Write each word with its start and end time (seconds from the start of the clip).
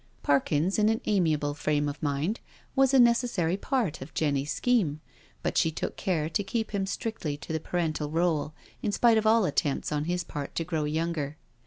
Parkins 0.23 0.79
in 0.79 0.89
an 0.89 0.99
amiable 1.05 1.53
frame 1.53 1.87
of 1.87 2.01
mind 2.01 2.39
was 2.75 2.91
a 2.91 2.97
neces 2.97 3.29
sary 3.29 3.55
part 3.55 4.01
of 4.01 4.15
Jenny's 4.15 4.51
scheme, 4.51 4.99
but 5.43 5.59
she 5.59 5.69
took 5.69 5.95
care 5.95 6.27
to 6.27 6.43
keep 6.43 6.71
him 6.71 6.87
strictly 6.87 7.37
to 7.37 7.53
the 7.53 7.59
parental 7.59 8.09
rdle, 8.09 8.51
in 8.81 8.91
spite 8.91 9.19
of 9.19 9.27
all 9.27 9.45
attempts 9.45 9.91
on 9.91 10.05
his 10.05 10.23
part 10.23 10.55
to 10.55 10.63
grow 10.63 10.85
younger. 10.85 11.37